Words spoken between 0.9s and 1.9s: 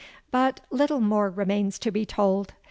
more remains